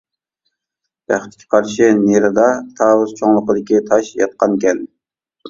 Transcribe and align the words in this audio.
بەختكە 1.11 1.47
قارشى 1.55 1.89
نېرىدا 1.99 2.47
تاۋۇز 2.81 3.15
چوڭلۇقىدىكى 3.21 3.83
تاش 3.93 4.11
ياتقانىكەن. 4.25 4.85